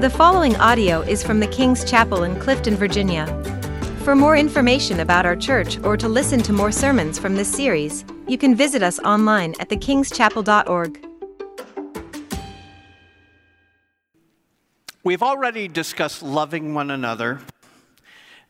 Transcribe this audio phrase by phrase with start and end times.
[0.00, 3.26] The following audio is from the King's Chapel in Clifton, Virginia.
[4.02, 8.06] For more information about our church or to listen to more sermons from this series,
[8.26, 11.06] you can visit us online at thekingschapel.org.
[15.04, 17.42] We've already discussed loving one another.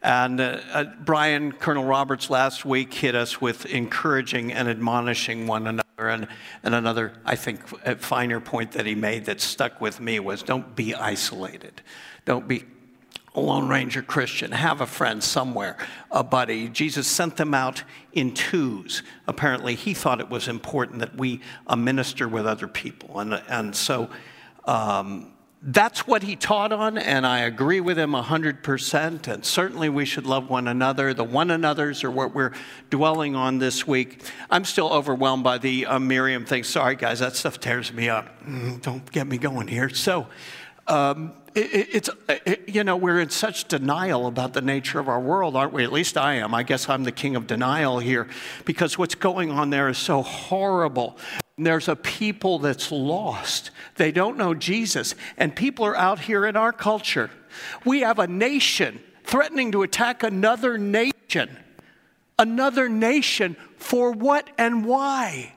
[0.05, 5.67] And uh, uh, Brian, Colonel Roberts, last week hit us with encouraging and admonishing one
[5.67, 5.90] another.
[6.09, 6.27] And,
[6.63, 7.67] and another, I think,
[8.01, 11.83] finer point that he made that stuck with me was don't be isolated.
[12.25, 12.65] Don't be
[13.35, 14.51] a Lone Ranger Christian.
[14.51, 15.77] Have a friend somewhere,
[16.11, 16.69] a buddy.
[16.69, 19.03] Jesus sent them out in twos.
[19.27, 23.21] Apparently, he thought it was important that we uh, minister with other people.
[23.21, 24.11] And, and so,
[24.65, 29.29] um, that's what he taught on, and I agree with him 100%.
[29.29, 31.13] And certainly we should love one another.
[31.13, 32.53] The one another's are what we're
[32.89, 34.23] dwelling on this week.
[34.51, 36.65] I'm still overwhelmed by the uh, Miriam thing.
[36.65, 38.43] Sorry, guys, that stuff tears me up.
[38.45, 39.91] Mm, don't get me going here.
[39.91, 40.29] So,
[40.87, 45.21] um, it, it's, it, you know, we're in such denial about the nature of our
[45.21, 45.85] world, aren't we?
[45.85, 46.55] At least I am.
[46.55, 48.29] I guess I'm the king of denial here
[48.65, 51.19] because what's going on there is so horrible.
[51.59, 53.71] There's a people that's lost.
[53.97, 55.15] They don't know Jesus.
[55.37, 57.31] And people are out here in our culture.
[57.85, 61.57] We have a nation threatening to attack another nation.
[62.39, 65.55] Another nation for what and why?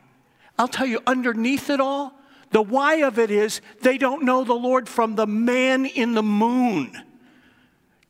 [0.60, 2.14] I'll tell you, underneath it all,
[2.52, 6.24] the why of it is they don't know the Lord from the man in the
[6.24, 7.02] moon.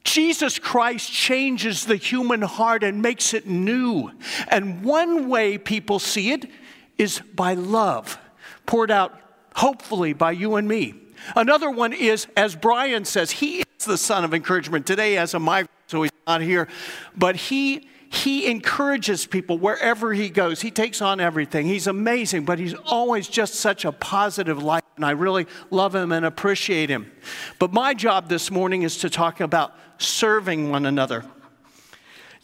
[0.03, 4.11] Jesus Christ changes the human heart and makes it new.
[4.49, 6.45] And one way people see it
[6.97, 8.17] is by love,
[8.65, 9.19] poured out
[9.55, 10.95] hopefully by you and me.
[11.35, 14.85] Another one is, as Brian says, he is the son of encouragement.
[14.85, 16.67] Today, as a migrant, so he's not here,
[17.15, 20.61] but he he encourages people wherever he goes.
[20.61, 21.65] He takes on everything.
[21.65, 26.11] He's amazing, but he's always just such a positive light, and I really love him
[26.11, 27.11] and appreciate him.
[27.57, 31.25] But my job this morning is to talk about serving one another.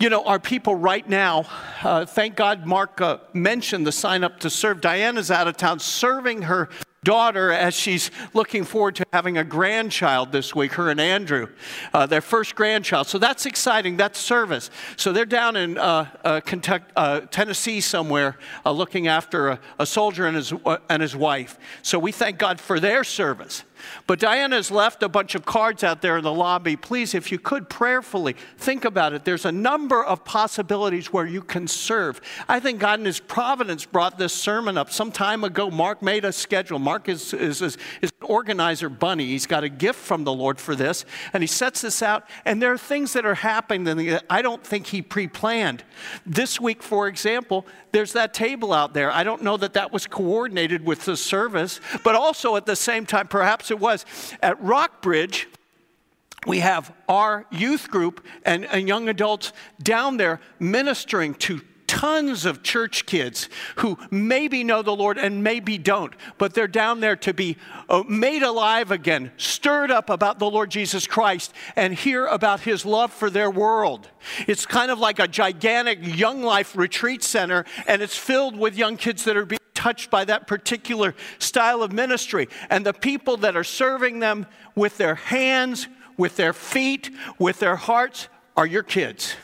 [0.02, 1.46] You know, our people right now,
[1.84, 4.80] uh, thank God Mark uh, mentioned the sign up to serve.
[4.80, 6.70] Diana's out of town serving her
[7.04, 11.50] daughter as she's looking forward to having a grandchild this week, her and Andrew,
[11.94, 13.08] uh, their first grandchild.
[13.08, 13.98] So that's exciting.
[13.98, 14.70] That's service.
[14.96, 19.86] So they're down in uh, uh, Kentucky, uh, Tennessee somewhere uh, looking after a, a
[19.86, 21.58] soldier and his, uh, and his wife.
[21.82, 23.66] So we thank God for their service.
[24.08, 26.76] But Diana's left a bunch of cards out there in the lobby.
[26.76, 29.26] Please, if you could prayerfully think about it.
[29.26, 32.22] There's a number of possibilities where you can serve.
[32.48, 35.70] I think God in His providence brought this sermon up some time ago.
[35.70, 36.80] Mark made a schedule.
[36.80, 39.26] Mark is, is, is, is an organizer bunny.
[39.26, 42.28] He's got a gift from the Lord for this, and he sets this out.
[42.46, 45.84] And there are things that are happening that I don't think he pre planned.
[46.26, 49.12] This week, for example, there's that table out there.
[49.12, 53.06] I don't know that that was coordinated with the service, but also at the same
[53.06, 54.06] time, perhaps it was.
[54.42, 55.48] At Rockbridge,
[56.48, 62.62] we have our youth group and, and, young adults down there ministering to tons of
[62.62, 67.34] church kids who maybe know the Lord and maybe don't, but they're down there to
[67.34, 67.58] be
[67.90, 72.86] uh, made alive again, stirred up about the Lord Jesus Christ, and hear about his
[72.86, 74.08] love for their world.
[74.48, 78.96] It's kind of like a gigantic young life retreat center, and it's filled with young
[78.96, 82.50] kids that are being touched by that particular style of ministry.
[82.70, 84.46] And the people that are serving them
[84.76, 89.36] with their hands, with their feet, with their hearts are your kids.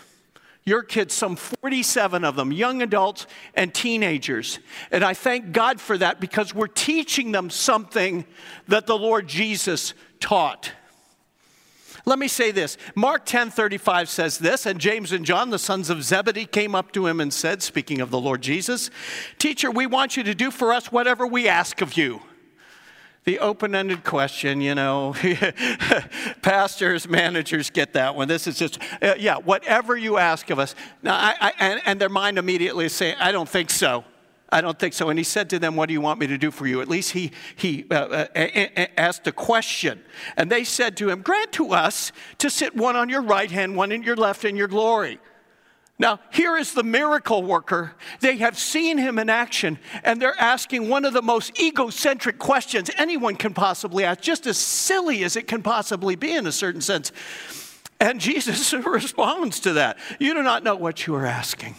[0.65, 4.59] Your kids, some 47 of them, young adults and teenagers.
[4.91, 8.25] And I thank God for that because we're teaching them something
[8.67, 10.71] that the Lord Jesus taught.
[12.05, 12.77] Let me say this.
[12.93, 17.07] Mark 10:35 says this, and James and John, the sons of Zebedee, came up to
[17.07, 18.91] him and said, speaking of the Lord Jesus,
[19.39, 22.21] "Teacher, we want you to do for us whatever we ask of you."
[23.25, 25.15] the open ended question, you know,
[26.43, 28.27] pastors, managers get that one.
[28.27, 30.75] This is just, uh, yeah, whatever you ask of us.
[31.01, 34.05] Now, I, I, and, and their mind immediately is saying, I don't think so.
[34.49, 35.09] I don't think so.
[35.09, 36.81] And he said to them, What do you want me to do for you?
[36.81, 40.01] At least he, he uh, uh, asked a question.
[40.37, 43.75] And they said to him, Grant to us to sit one on your right hand,
[43.75, 45.19] one in your left in your glory.
[45.97, 47.93] Now, here is the miracle worker.
[48.19, 52.91] They have seen him in action, and they're asking one of the most egocentric questions
[52.97, 56.81] anyone can possibly ask, just as silly as it can possibly be in a certain
[56.81, 57.13] sense.
[58.01, 61.75] And Jesus responds to that You do not know what you are asking.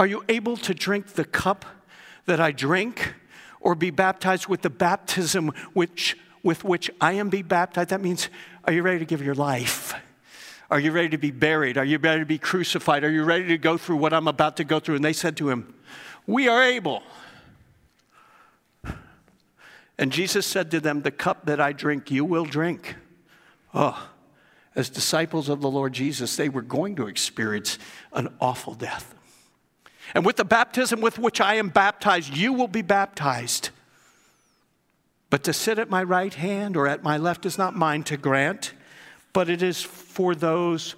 [0.00, 1.66] Are you able to drink the cup
[2.24, 3.12] that I drink,
[3.60, 7.90] or be baptized with the baptism which, with which I am be baptized?
[7.90, 8.30] That means,
[8.64, 9.92] are you ready to give your life?
[10.70, 11.76] Are you ready to be buried?
[11.76, 13.04] Are you ready to be crucified?
[13.04, 14.94] Are you ready to go through what I'm about to go through?
[14.94, 15.74] And they said to him,
[16.26, 17.02] We are able.
[19.98, 22.96] And Jesus said to them, The cup that I drink, you will drink.
[23.74, 24.08] Oh,
[24.74, 27.78] as disciples of the Lord Jesus, they were going to experience
[28.14, 29.14] an awful death.
[30.14, 33.70] And with the baptism with which I am baptized, you will be baptized.
[35.30, 38.16] But to sit at my right hand or at my left is not mine to
[38.16, 38.72] grant,
[39.32, 40.96] but it is for those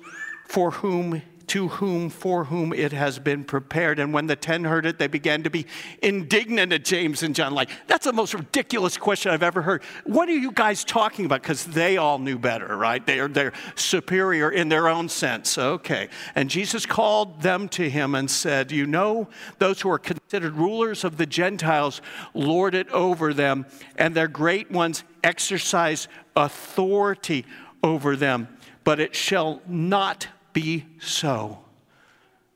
[0.48, 3.98] for whom to whom, for whom it has been prepared.
[3.98, 5.66] And when the ten heard it, they began to be
[6.00, 9.82] indignant at James and John, like, that's the most ridiculous question I've ever heard.
[10.04, 11.42] What are you guys talking about?
[11.42, 13.04] Because they all knew better, right?
[13.04, 15.58] They're, they're superior in their own sense.
[15.58, 16.08] Okay.
[16.34, 19.28] And Jesus called them to him and said, You know,
[19.58, 22.00] those who are considered rulers of the Gentiles
[22.32, 23.66] lord it over them,
[23.96, 27.44] and their great ones exercise authority
[27.82, 28.48] over them.
[28.84, 31.58] But it shall not be so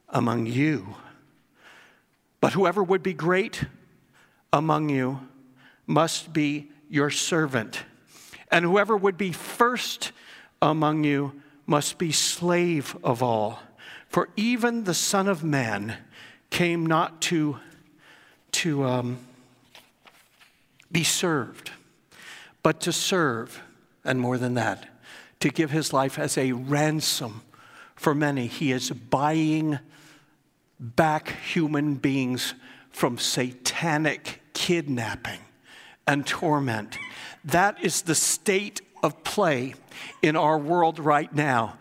[0.09, 0.95] among you.
[2.41, 3.65] But whoever would be great
[4.53, 5.21] among you
[5.87, 7.83] must be your servant.
[8.51, 10.13] And whoever would be first
[10.63, 13.61] among you must be slave of all.
[14.09, 15.97] For even the Son of Man
[16.51, 17.59] came not to,
[18.53, 19.19] to um,
[20.93, 21.73] be served,
[22.63, 23.61] but to serve,
[24.05, 24.89] and more than that,
[25.41, 27.43] to give his life as a ransom
[28.07, 28.47] for many.
[28.47, 29.81] He is buying
[30.79, 32.55] back human beings
[32.91, 35.41] from satanic kidnapping
[36.07, 36.99] and torment.
[37.45, 39.75] That is the state of play
[40.23, 41.79] in our world right now.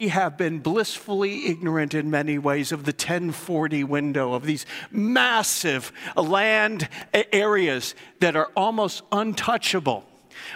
[0.00, 5.92] We have been blissfully ignorant in many ways of the 1040 window, of these massive
[6.16, 6.88] land
[7.32, 10.04] areas that are almost untouchable.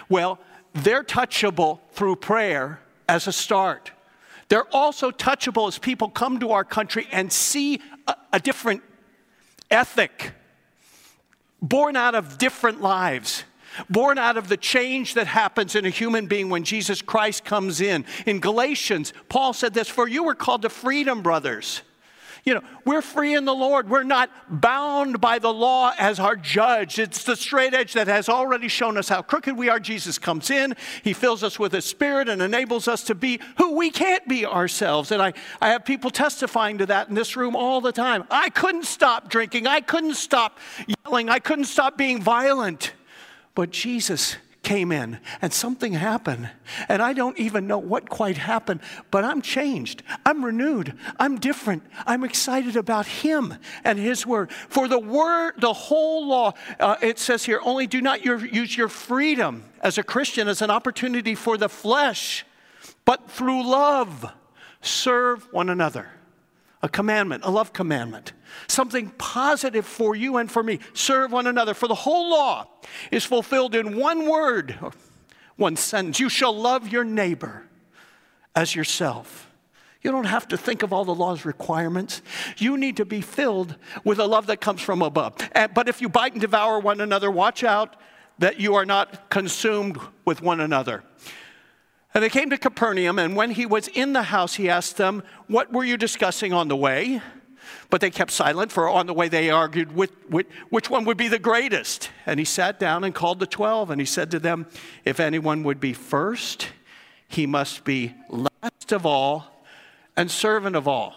[0.09, 0.39] Well,
[0.73, 3.93] they're touchable through prayer as a start.
[4.53, 8.83] They're also touchable as people come to our country and see a, a different
[9.71, 10.31] ethic,
[11.59, 13.45] born out of different lives
[13.89, 17.81] born out of the change that happens in a human being when Jesus Christ comes
[17.81, 18.05] in.
[18.27, 21.81] In Galatians, Paul said this For you were called to freedom, brothers.
[22.43, 23.89] You know, we're free in the Lord.
[23.89, 26.99] We're not bound by the law as our judge.
[26.99, 29.79] It's the straight edge that has already shown us how crooked we are.
[29.79, 33.75] Jesus comes in, He fills us with His Spirit and enables us to be who
[33.75, 35.11] we can't be ourselves.
[35.11, 35.31] And I,
[35.61, 38.25] I have people testifying to that in this room all the time.
[38.29, 40.59] I couldn't stop drinking, I couldn't stop
[41.05, 42.93] yelling, I couldn't stop being violent.
[43.55, 46.49] But Jesus came in and something happened.
[46.89, 48.79] And I don't even know what quite happened,
[49.11, 50.01] but I'm changed.
[50.25, 50.97] I'm renewed.
[51.19, 51.83] I'm different.
[52.05, 54.51] I'm excited about Him and His Word.
[54.69, 58.75] For the Word, the whole law, uh, it says here, only do not your, use
[58.75, 62.45] your freedom as a Christian as an opportunity for the flesh,
[63.05, 64.25] but through love
[64.81, 66.09] serve one another
[66.81, 68.33] a commandment, a love commandment,
[68.67, 70.79] something positive for you and for me.
[70.93, 71.73] Serve one another.
[71.73, 72.67] For the whole law
[73.11, 74.77] is fulfilled in one word,
[75.55, 76.19] one sentence.
[76.19, 77.65] You shall love your neighbor
[78.55, 79.49] as yourself.
[80.01, 82.21] You don't have to think of all the law's requirements.
[82.57, 85.35] You need to be filled with a love that comes from above.
[85.73, 87.95] But if you bite and devour one another, watch out
[88.39, 91.03] that you are not consumed with one another.
[92.13, 95.23] And they came to Capernaum, and when he was in the house, he asked them,
[95.47, 97.21] What were you discussing on the way?
[97.89, 100.11] But they kept silent, for on the way they argued which,
[100.69, 102.09] which, one would be the greatest.
[102.25, 104.67] And he sat down and called the twelve, and he said to them,
[105.05, 106.69] If anyone would be first,
[107.27, 109.65] he must be last of all
[110.15, 111.15] and servant of all.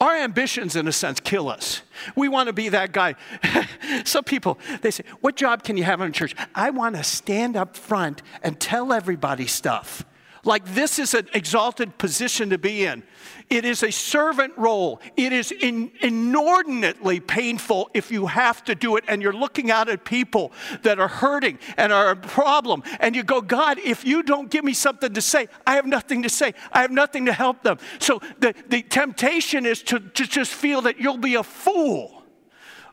[0.00, 1.82] Our ambitions, in a sense, kill us.
[2.14, 3.16] We want to be that guy.
[4.04, 6.34] Some people, they say, What job can you have in church?
[6.54, 10.04] I want to stand up front and tell everybody stuff.
[10.44, 13.02] Like this is an exalted position to be in.
[13.50, 15.00] It is a servant role.
[15.16, 19.88] It is in, inordinately painful if you have to do it and you're looking out
[19.88, 20.52] at people
[20.82, 22.82] that are hurting and are a problem.
[23.00, 26.22] And you go, God, if you don't give me something to say, I have nothing
[26.22, 26.54] to say.
[26.72, 27.78] I have nothing to help them.
[27.98, 32.22] So the, the temptation is to, to just feel that you'll be a fool.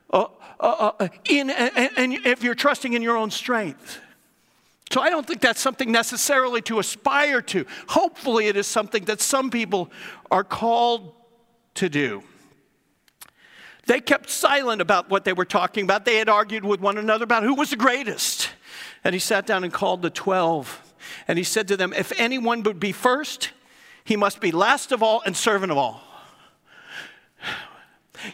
[0.10, 0.28] Uh,
[0.60, 4.00] uh, uh, in, and, and if you're trusting in your own strength.
[4.92, 7.66] So I don't think that's something necessarily to aspire to.
[7.90, 9.92] Hopefully, it is something that some people
[10.32, 11.14] are called
[11.76, 12.24] to do.
[13.88, 16.06] They kept silent about what they were talking about.
[16.06, 18.50] They had argued with one another about who was the greatest.
[19.04, 20.82] And he sat down and called the 12.
[21.28, 23.52] And he said to them, If anyone would be first,
[24.04, 26.02] he must be last of all and servant of all.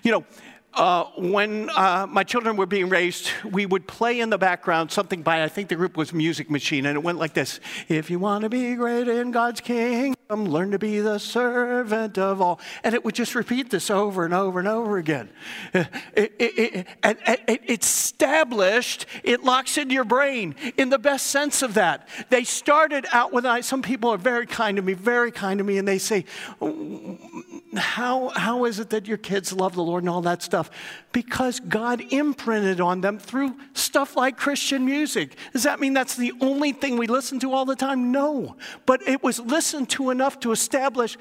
[0.03, 0.25] You know,
[0.73, 5.21] uh, when uh, my children were being raised, we would play in the background something
[5.21, 7.59] by, I think the group was Music Machine, and it went like this
[7.89, 12.41] If you want to be great in God's kingdom, learn to be the servant of
[12.41, 12.59] all.
[12.83, 15.29] And it would just repeat this over and over and over again.
[15.73, 21.61] It, it, it, and it established, it locks into your brain in the best sense
[21.61, 22.07] of that.
[22.29, 25.63] They started out with, I, some people are very kind to me, very kind to
[25.63, 26.25] me, and they say,
[27.75, 30.60] how, how is it that your kids love the Lord and all that stuff?
[31.11, 35.35] Because God imprinted on them through stuff like Christian music.
[35.53, 38.11] Does that mean that's the only thing we listen to all the time?
[38.11, 38.55] No.
[38.85, 41.17] But it was listened to enough to establish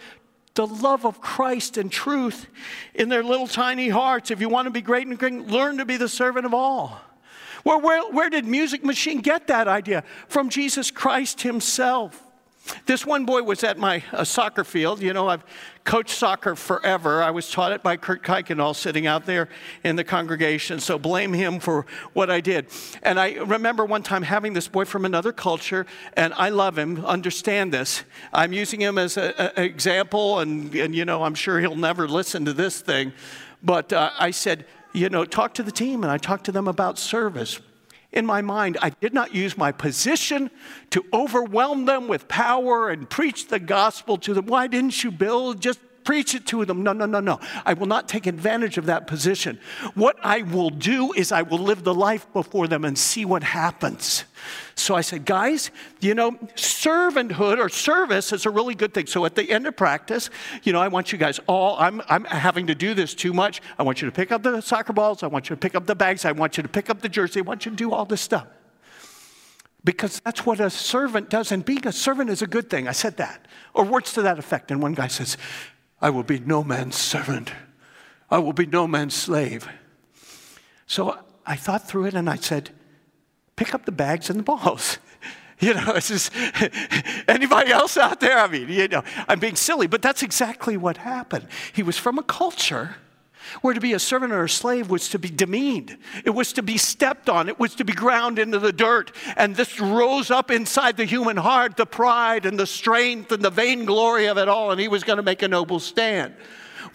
[0.54, 2.46] the love of Christ and truth
[2.94, 4.30] in their little tiny hearts.
[4.30, 7.00] If you want to be great and great, learn to be the servant of all.
[7.62, 10.04] Where, where did Music Machine get that idea?
[10.28, 12.29] From Jesus Christ Himself.
[12.86, 15.00] This one boy was at my uh, soccer field.
[15.00, 15.44] You know, I've
[15.84, 17.22] coached soccer forever.
[17.22, 19.48] I was taught it by Kurt Kuykendall sitting out there
[19.82, 22.66] in the congregation, so blame him for what I did.
[23.02, 27.04] And I remember one time having this boy from another culture, and I love him,
[27.04, 28.04] understand this.
[28.32, 32.44] I'm using him as an example, and, and, you know, I'm sure he'll never listen
[32.44, 33.12] to this thing.
[33.62, 36.68] But uh, I said, you know, talk to the team, and I talked to them
[36.68, 37.60] about service
[38.12, 40.50] in my mind, I did not use my position
[40.90, 44.46] to overwhelm them with power and preach the gospel to them.
[44.46, 45.78] Why didn't you, build Just
[46.10, 46.82] preach it to them.
[46.82, 47.38] No, no, no, no.
[47.64, 49.60] I will not take advantage of that position.
[49.94, 53.44] What I will do is I will live the life before them and see what
[53.44, 54.24] happens.
[54.74, 59.06] So I said, guys, you know, servanthood or service is a really good thing.
[59.06, 60.30] So at the end of practice,
[60.64, 63.62] you know, I want you guys all, I'm, I'm having to do this too much.
[63.78, 65.22] I want you to pick up the soccer balls.
[65.22, 66.24] I want you to pick up the bags.
[66.24, 67.38] I want you to pick up the jersey.
[67.38, 68.48] I want you to do all this stuff.
[69.82, 71.52] Because that's what a servant does.
[71.52, 72.88] And being a servant is a good thing.
[72.88, 73.46] I said that.
[73.74, 74.70] Or words to that effect.
[74.70, 75.38] And one guy says,
[76.00, 77.52] I will be no man's servant.
[78.30, 79.68] I will be no man's slave.
[80.86, 82.70] So I thought through it and I said,
[83.56, 84.98] pick up the bags and the balls.
[85.60, 86.32] You know, it's just
[87.28, 88.38] anybody else out there?
[88.38, 91.48] I mean, you know, I'm being silly, but that's exactly what happened.
[91.74, 92.96] He was from a culture
[93.62, 95.96] where to be a servant or a slave was to be demeaned.
[96.24, 97.48] It was to be stepped on.
[97.48, 99.12] It was to be ground into the dirt.
[99.36, 103.50] And this rose up inside the human heart, the pride and the strength and the
[103.50, 104.70] vainglory of it all.
[104.70, 106.34] And he was going to make a noble stand.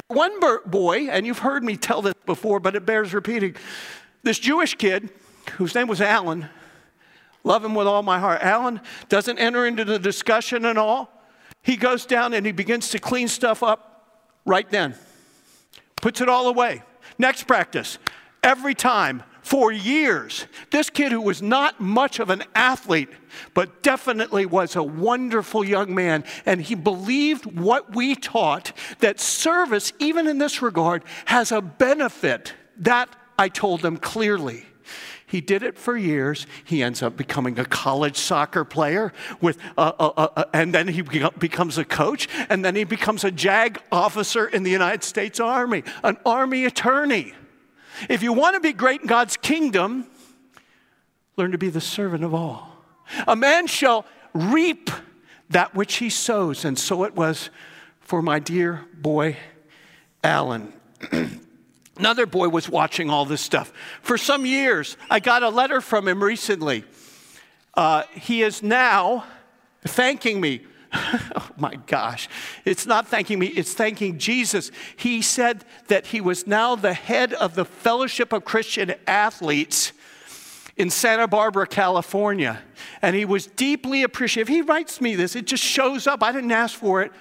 [0.07, 3.55] One boy, and you've heard me tell this before, but it bears repeating.
[4.24, 5.09] This Jewish kid
[5.53, 6.50] whose name was Alan.
[7.43, 8.41] Love him with all my heart.
[8.41, 11.12] Alan doesn't enter into the discussion at all.
[11.62, 14.95] He goes down and he begins to clean stuff up right then,
[16.05, 16.83] puts it all away.
[17.17, 17.97] Next practice,
[18.43, 20.45] every time for years.
[20.69, 23.09] This kid, who was not much of an athlete,
[23.55, 29.93] but definitely was a wonderful young man, and he believed what we taught that service,
[29.97, 32.53] even in this regard, has a benefit.
[32.77, 33.09] That
[33.39, 34.67] I told them clearly.
[35.27, 36.46] He did it for years.
[36.63, 41.01] He ends up becoming a college soccer player with, uh, uh, uh, and then he
[41.01, 45.84] becomes a coach, and then he becomes a JAG officer in the United States Army,
[46.03, 47.34] an Army attorney.
[48.08, 50.05] If you want to be great in God's kingdom,
[51.38, 52.84] learn to be the servant of all.
[53.27, 54.91] A man shall reap
[55.50, 57.50] that which he sows, and so it was
[58.00, 59.38] for my dear boy
[60.24, 60.74] Alan.
[61.97, 63.71] Another boy was watching all this stuff.
[64.01, 66.83] For some years, I got a letter from him recently.
[67.73, 69.25] Uh, he is now
[69.83, 70.61] thanking me.
[70.93, 72.27] oh my gosh.
[72.65, 74.71] It's not thanking me, it's thanking Jesus.
[74.97, 79.93] He said that he was now the head of the Fellowship of Christian Athletes
[80.75, 82.61] in Santa Barbara, California.
[83.01, 84.49] And he was deeply appreciative.
[84.49, 86.21] He writes me this, it just shows up.
[86.21, 87.13] I didn't ask for it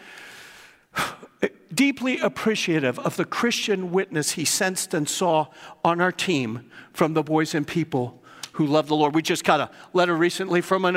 [1.74, 5.48] deeply appreciative of the Christian witness he sensed and saw
[5.84, 8.22] on our team from the boys and people
[8.54, 9.14] who love the Lord.
[9.14, 10.94] We just got a letter recently from an,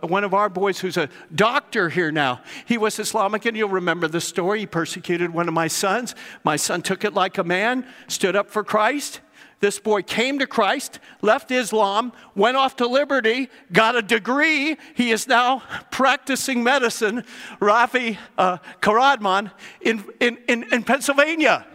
[0.00, 2.40] one of our boys who's a doctor here now.
[2.66, 4.60] He was Islamic, and you'll remember the story.
[4.60, 6.14] He persecuted one of my sons.
[6.44, 9.20] My son took it like a man, stood up for Christ.
[9.60, 14.76] This boy came to Christ, left Islam, went off to Liberty, got a degree.
[14.94, 17.24] He is now practicing medicine,
[17.60, 19.50] Rafi uh, Karadman,
[19.80, 21.66] in, in, in, in Pennsylvania.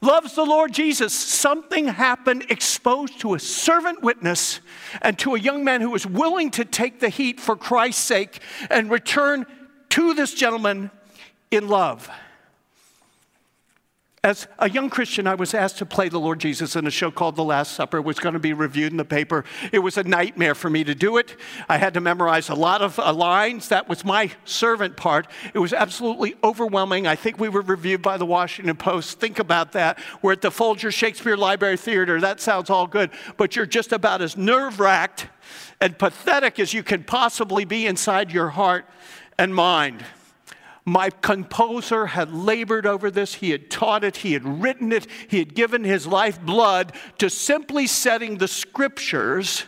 [0.00, 1.12] Loves the Lord Jesus.
[1.12, 4.60] Something happened exposed to a servant witness
[5.00, 8.40] and to a young man who was willing to take the heat for Christ's sake
[8.68, 9.46] and return
[9.90, 10.90] to this gentleman
[11.50, 12.10] in love.
[14.26, 17.12] As a young Christian, I was asked to play the Lord Jesus in a show
[17.12, 17.98] called The Last Supper.
[17.98, 19.44] It was going to be reviewed in the paper.
[19.70, 21.36] It was a nightmare for me to do it.
[21.68, 23.68] I had to memorize a lot of uh, lines.
[23.68, 25.28] That was my servant part.
[25.54, 27.06] It was absolutely overwhelming.
[27.06, 29.20] I think we were reviewed by the Washington Post.
[29.20, 30.00] Think about that.
[30.22, 32.20] We're at the Folger Shakespeare Library Theater.
[32.20, 35.28] That sounds all good, but you're just about as nerve wracked
[35.80, 38.86] and pathetic as you can possibly be inside your heart
[39.38, 40.04] and mind.
[40.88, 43.34] My composer had labored over this.
[43.34, 44.18] He had taught it.
[44.18, 45.08] He had written it.
[45.26, 49.64] He had given his life blood to simply setting the scriptures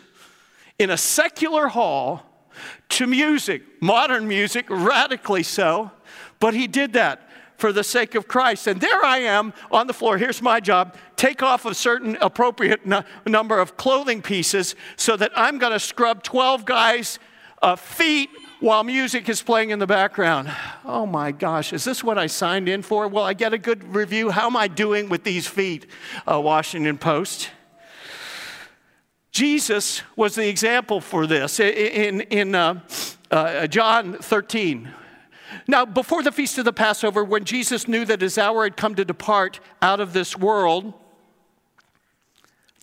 [0.79, 2.23] in a secular hall
[2.91, 5.91] to music, modern music, radically so.
[6.39, 8.69] But he did that for the sake of Christ.
[8.69, 10.19] And there I am on the floor.
[10.19, 15.33] Here's my job take off a certain appropriate n- number of clothing pieces so that
[15.35, 17.19] I'm going to scrub 12 guys'
[17.61, 20.50] uh, feet while music is playing in the background.
[20.85, 23.07] Oh my gosh, is this what I signed in for?
[23.07, 24.31] Well, I get a good review.
[24.31, 25.87] How am I doing with these feet?
[26.31, 27.50] Uh, Washington Post.
[29.31, 32.81] Jesus was the example for this in, in uh,
[33.31, 34.93] uh, John 13.
[35.67, 38.95] Now, before the feast of the Passover, when Jesus knew that his hour had come
[38.97, 40.93] to depart out of this world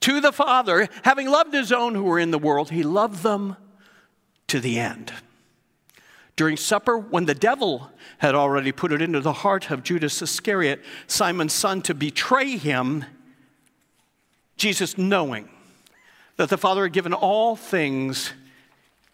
[0.02, 3.58] to the Father, having loved his own who were in the world, he loved them
[4.48, 5.12] to the end.
[6.36, 10.84] During supper, when the devil had already put it into the heart of Judas Iscariot,
[11.08, 13.06] Simon's son, to betray him,
[14.58, 15.50] Jesus, knowing
[16.38, 18.34] that the Father had given all things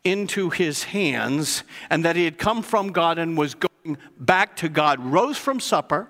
[0.04, 4.70] into his hands and that he had come from God and was going back to
[4.70, 6.10] God, rose from supper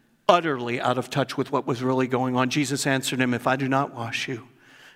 [0.31, 2.49] utterly out of touch with what was really going on.
[2.49, 4.47] Jesus answered him, If I do not wash you,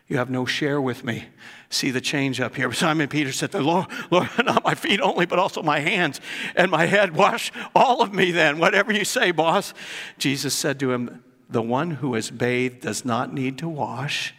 [0.07, 1.25] you have no share with me.
[1.69, 2.71] See the change up here.
[2.71, 6.21] Simon Peter said, Lord, Lord, not my feet only, but also my hands
[6.55, 7.15] and my head.
[7.15, 9.73] Wash all of me then, whatever you say, boss.
[10.17, 14.33] Jesus said to him, The one who is bathed does not need to wash.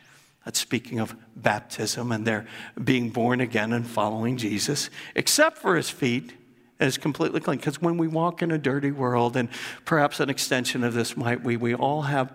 [0.45, 2.47] That's speaking of baptism and their
[2.83, 6.33] being born again and following Jesus, except for his feet
[6.81, 7.59] is completely clean.
[7.59, 9.49] Because when we walk in a dirty world, and
[9.85, 12.33] perhaps an extension of this might we, we all have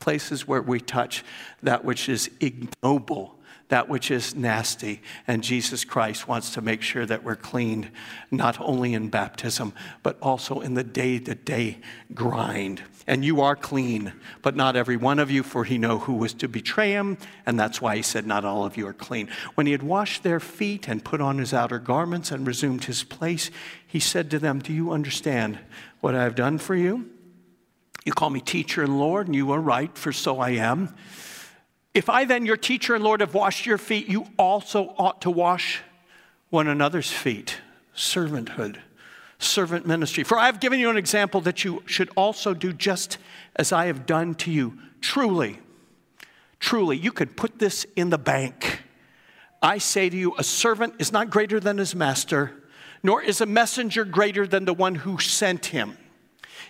[0.00, 1.24] places where we touch
[1.62, 3.38] that which is ignoble,
[3.74, 5.02] that which is nasty.
[5.26, 7.90] And Jesus Christ wants to make sure that we're cleaned,
[8.30, 9.72] not only in baptism,
[10.04, 11.78] but also in the day to day
[12.14, 12.82] grind.
[13.08, 16.34] And you are clean, but not every one of you, for he know who was
[16.34, 17.18] to betray him.
[17.46, 19.28] And that's why he said, Not all of you are clean.
[19.56, 23.02] When he had washed their feet and put on his outer garments and resumed his
[23.02, 23.50] place,
[23.84, 25.58] he said to them, Do you understand
[26.00, 27.10] what I have done for you?
[28.04, 30.94] You call me teacher and Lord, and you are right, for so I am.
[31.94, 35.30] If I then, your teacher and Lord, have washed your feet, you also ought to
[35.30, 35.80] wash
[36.50, 37.58] one another's feet.
[37.96, 38.78] Servanthood,
[39.38, 40.24] servant ministry.
[40.24, 43.18] For I have given you an example that you should also do just
[43.54, 44.76] as I have done to you.
[45.00, 45.60] Truly,
[46.58, 48.82] truly, you could put this in the bank.
[49.62, 52.52] I say to you, a servant is not greater than his master,
[53.04, 55.96] nor is a messenger greater than the one who sent him.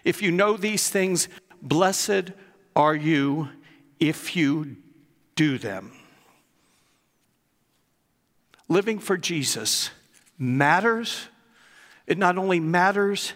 [0.05, 1.29] If you know these things,
[1.63, 2.33] blessed
[2.77, 3.49] are you
[3.99, 4.77] if you
[5.35, 5.93] do them.
[8.69, 9.91] Living for Jesus
[10.39, 11.29] matters.
[12.07, 13.33] It not only matters,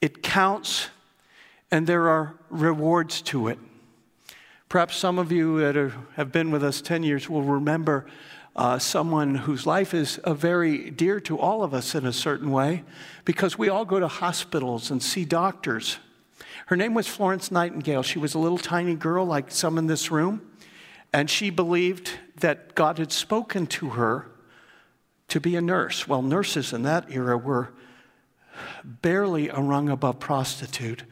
[0.00, 0.88] it counts,
[1.70, 3.58] and there are rewards to it.
[4.68, 8.06] Perhaps some of you that are, have been with us 10 years will remember
[8.56, 12.50] uh, someone whose life is uh, very dear to all of us in a certain
[12.50, 12.84] way
[13.24, 15.98] because we all go to hospitals and see doctors.
[16.66, 18.02] Her name was Florence Nightingale.
[18.02, 20.40] She was a little tiny girl like some in this room.
[21.14, 24.26] And she believed that God had spoken to her
[25.28, 26.08] to be a nurse.
[26.08, 27.72] Well, nurses in that era were
[28.82, 31.04] barely a rung above prostitute.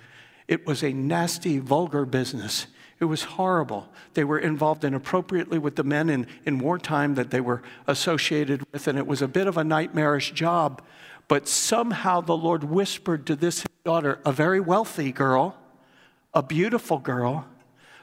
[0.49, 2.67] It was a nasty, vulgar business.
[2.99, 3.93] It was horrible.
[4.15, 8.89] They were involved inappropriately with the men in, in wartime that they were associated with,
[8.89, 10.83] and it was a bit of a nightmarish job.
[11.29, 15.57] But somehow the Lord whispered to this daughter, a very wealthy girl,
[16.35, 17.47] a beautiful girl,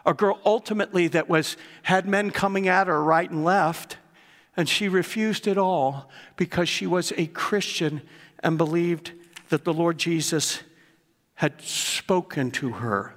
[0.05, 3.97] a girl ultimately that was had men coming at her right and left
[4.57, 8.01] and she refused it all because she was a Christian
[8.41, 9.11] and believed
[9.49, 10.61] that the Lord Jesus
[11.35, 13.13] had spoken to her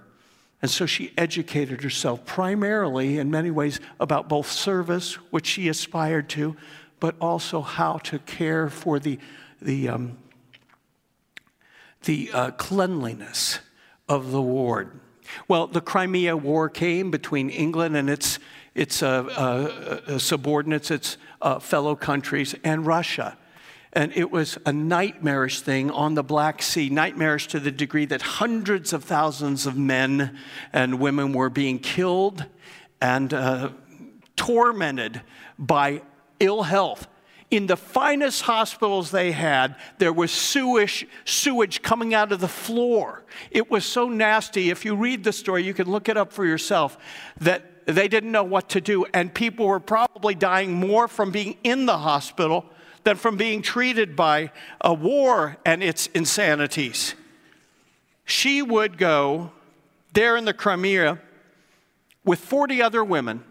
[0.63, 6.29] And so she educated herself primarily, in many ways, about both service, which she aspired
[6.31, 6.57] to,
[7.01, 9.19] but also how to care for the,
[9.61, 10.19] the, um,
[12.05, 13.59] the uh, cleanliness
[14.09, 15.01] of the ward.
[15.49, 18.39] Well, the Crimea War came between England and its,
[18.75, 23.37] its uh, uh, uh subordinates, its uh, fellow countries, and Russia.
[23.93, 28.23] And it was a nightmarish thing on the Black Sea, nightmarish to the degree that
[28.23, 30.39] hundreds of thousands of men
[30.73, 32.47] and women were being killed
[33.03, 33.71] and uh,
[34.37, 35.21] tormented
[35.59, 36.03] by
[36.41, 37.07] ill health.
[37.53, 43.25] In the finest hospitals they had, there was sewage, sewage coming out of the floor.
[43.51, 44.71] It was so nasty.
[44.71, 46.97] If you read the story, you can look it up for yourself,
[47.43, 49.05] that they didn't know what to do.
[49.13, 52.65] And people were probably dying more from being in the hospital
[53.05, 57.15] than from being treated by a war and its insanities.
[58.25, 59.53] She would go
[60.15, 61.19] there in the Crimea
[62.25, 63.45] with 40 other women,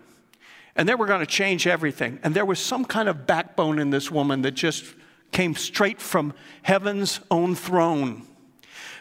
[0.75, 2.19] and they were going to change everything.
[2.23, 4.85] And there was some kind of backbone in this woman that just
[5.31, 8.27] came straight from heaven's own throne.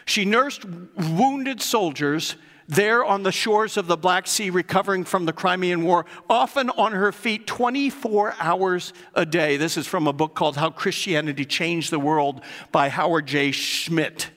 [0.05, 2.35] She nursed wounded soldiers
[2.67, 6.93] there on the shores of the Black Sea, recovering from the Crimean War, often on
[6.93, 9.57] her feet 24 hours a day.
[9.57, 13.51] This is from a book called How Christianity Changed the World by Howard J.
[13.51, 14.29] Schmidt.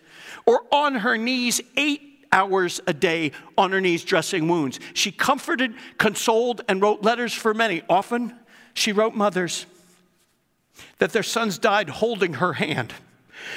[0.47, 4.81] Or on her knees, eight hours a day on her knees dressing wounds.
[4.93, 7.83] She comforted, consoled, and wrote letters for many.
[7.89, 8.35] Often,
[8.75, 9.65] she wrote mothers
[10.99, 12.93] that their sons died holding her hand.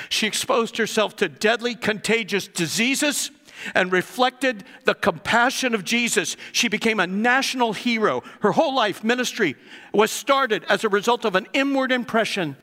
[0.10, 3.32] She exposed herself to deadly, contagious diseases
[3.74, 6.38] and reflected the compassion of Jesus.
[6.52, 8.22] She became a national hero.
[8.42, 9.56] Her whole life ministry
[9.92, 12.56] was started as a result of an inward impression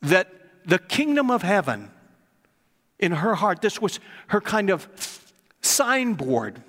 [0.00, 0.32] that
[0.64, 1.90] the kingdom of heaven
[3.04, 4.88] in her heart, this was her kind of
[5.60, 6.62] signboard.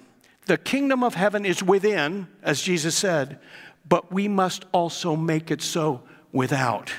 [0.45, 3.39] The kingdom of heaven is within, as Jesus said,
[3.87, 6.91] but we must also make it so without.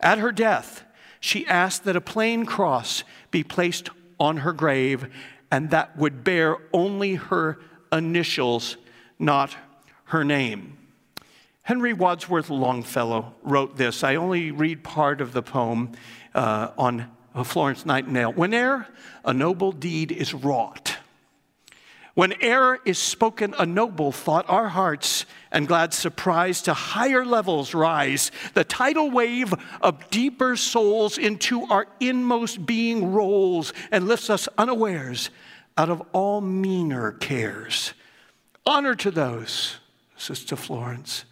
[0.00, 0.84] At her death,
[1.20, 5.12] she asked that a plain cross be placed on her grave,
[5.50, 7.58] and that would bear only her
[7.92, 8.76] initials,
[9.18, 9.56] not
[10.06, 10.78] her name.
[11.62, 14.04] Henry Wadsworth Longfellow wrote this.
[14.04, 15.92] I only read part of the poem
[16.34, 18.32] uh, on Uh, Florence Nightingale.
[18.32, 18.86] Whene'er
[19.24, 20.98] a noble deed is wrought,
[22.14, 27.74] when error is spoken, a noble thought, our hearts and glad surprise to higher levels
[27.74, 28.30] rise.
[28.54, 35.30] The tidal wave of deeper souls into our inmost being rolls and lifts us unawares
[35.76, 37.94] out of all meaner cares.
[38.64, 39.78] Honor to those,
[40.16, 41.24] Sister Florence,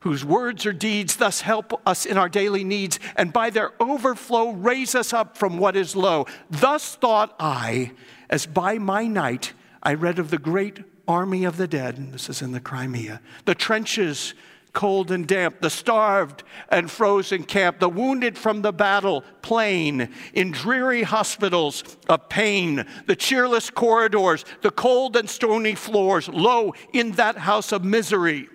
[0.00, 4.50] whose words or deeds thus help us in our daily needs and by their overflow
[4.50, 6.26] raise us up from what is low.
[6.50, 7.92] Thus thought I,
[8.30, 12.42] as by my night, I read of the great army of the dead, this is
[12.42, 14.34] in the Crimea, the trenches
[14.74, 20.52] cold and damp, the starved and frozen camp, the wounded from the battle plain, in
[20.52, 27.36] dreary hospitals of pain, the cheerless corridors, the cold and stony floors, lo, in that
[27.38, 28.48] house of misery,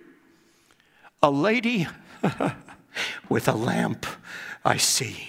[1.24, 1.88] a lady
[3.30, 4.04] with a lamp
[4.62, 5.28] I see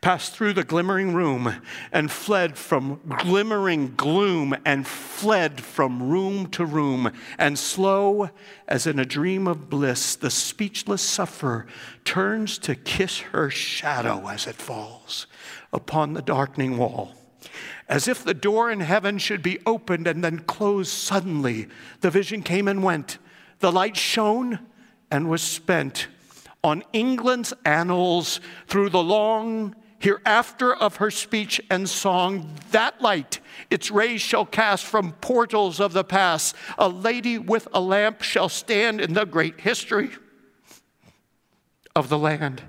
[0.00, 1.60] passed through the glimmering room
[1.92, 7.12] and fled from glimmering gloom and fled from room to room.
[7.36, 8.30] And slow
[8.66, 11.66] as in a dream of bliss, the speechless sufferer
[12.04, 15.26] turns to kiss her shadow as it falls
[15.72, 17.12] upon the darkening wall.
[17.88, 21.68] As if the door in heaven should be opened and then closed suddenly,
[22.00, 23.18] the vision came and went.
[23.60, 24.60] The light shone
[25.10, 26.08] and was spent
[26.62, 33.90] on England's annals through the long Hereafter of her speech and song, that light its
[33.90, 36.54] rays shall cast from portals of the past.
[36.78, 40.10] A lady with a lamp shall stand in the great history
[41.96, 42.62] of the land,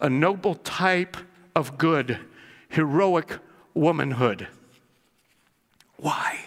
[0.00, 1.16] a noble type
[1.56, 2.20] of good,
[2.68, 3.38] heroic
[3.74, 4.46] womanhood.
[5.96, 6.38] Why?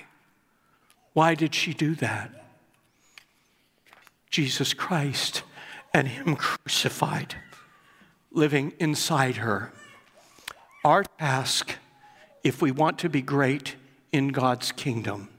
[1.12, 2.41] Why did she do that?
[4.32, 5.44] Jesus Christ
[5.94, 7.36] and Him crucified
[8.32, 9.72] living inside her.
[10.84, 11.76] Our task,
[12.44, 13.76] if we want to be great
[14.12, 15.30] in God's kingdom,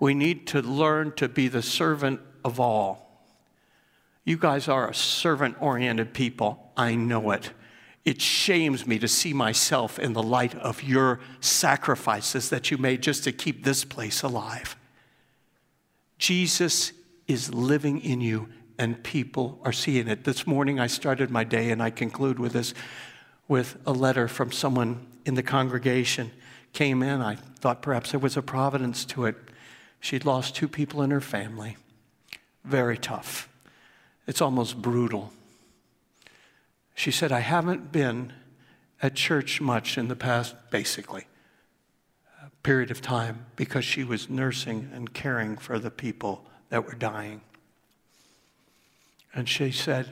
[0.00, 3.26] we need to learn to be the servant of all.
[4.24, 6.72] You guys are a servant oriented people.
[6.76, 7.50] I know it.
[8.04, 13.02] It shames me to see myself in the light of your sacrifices that you made
[13.02, 14.76] just to keep this place alive.
[16.18, 16.92] Jesus
[17.32, 20.24] is living in you, and people are seeing it.
[20.24, 22.74] This morning, I started my day, and I conclude with this
[23.48, 26.30] with a letter from someone in the congregation
[26.72, 29.36] came in, I thought perhaps there was a providence to it.
[30.00, 31.76] She'd lost two people in her family.
[32.64, 33.48] Very tough.
[34.26, 35.32] It's almost brutal.
[36.94, 38.32] She said, I haven't been
[39.02, 41.26] at church much in the past, basically,
[42.62, 47.42] period of time because she was nursing and caring for the people that were dying.
[49.34, 50.10] And she said,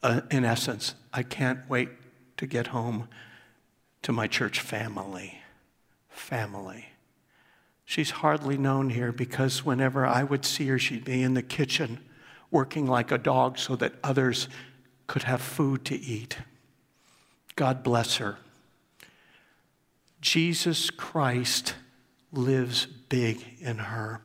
[0.00, 1.88] uh, in essence, I can't wait
[2.36, 3.08] to get home
[4.02, 5.40] to my church family.
[6.08, 6.90] Family.
[7.84, 11.98] She's hardly known here because whenever I would see her, she'd be in the kitchen
[12.52, 14.46] working like a dog so that others
[15.08, 16.38] could have food to eat.
[17.56, 18.36] God bless her.
[20.20, 21.74] Jesus Christ
[22.30, 24.22] lives big in her.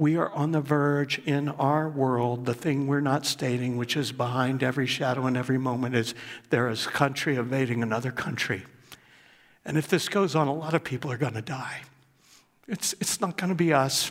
[0.00, 4.12] We are on the verge in our world, the thing we're not stating, which is
[4.12, 6.14] behind every shadow and every moment, is
[6.48, 8.64] there is country invading another country.
[9.62, 11.82] And if this goes on, a lot of people are going to die.
[12.66, 14.10] It's, it's not going to be us,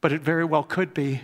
[0.00, 1.22] but it very well could be.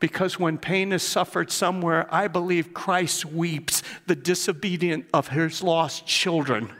[0.00, 6.04] Because when pain is suffered somewhere, I believe Christ weeps the disobedient of his lost
[6.04, 6.70] children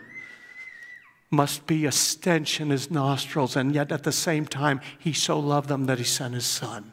[1.30, 5.38] must be a stench in his nostrils, and yet at the same time, he so
[5.38, 6.92] loved them that he sent his son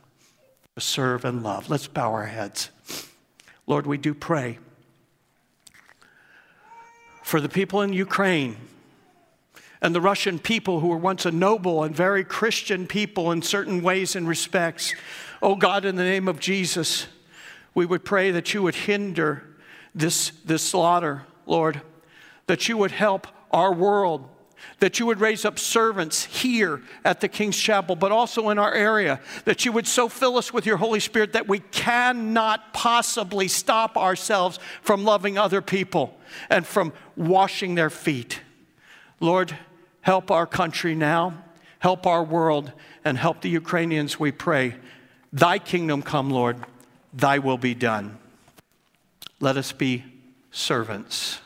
[0.75, 1.69] to serve and love.
[1.69, 2.69] Let's bow our heads.
[3.65, 4.59] Lord, we do pray
[7.23, 8.57] for the people in Ukraine
[9.81, 13.81] and the Russian people who were once a noble and very Christian people in certain
[13.81, 14.93] ways and respects.
[15.41, 17.07] Oh God, in the name of Jesus,
[17.73, 19.43] we would pray that you would hinder
[19.93, 21.81] this, this slaughter, Lord,
[22.47, 24.27] that you would help our world,
[24.79, 28.73] that you would raise up servants here at the King's Chapel, but also in our
[28.73, 33.47] area, that you would so fill us with your Holy Spirit that we cannot possibly
[33.47, 36.17] stop ourselves from loving other people
[36.49, 38.41] and from washing their feet.
[39.21, 39.55] Lord,
[40.01, 41.41] help our country now,
[41.79, 42.73] help our world,
[43.05, 44.75] and help the Ukrainians, we pray.
[45.31, 46.57] Thy kingdom come, Lord,
[47.13, 48.17] thy will be done.
[49.39, 50.03] Let us be
[50.51, 51.39] servants.